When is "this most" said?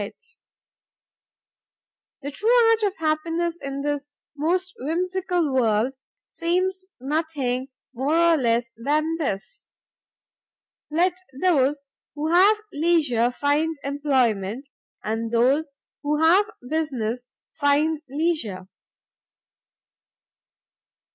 3.83-4.73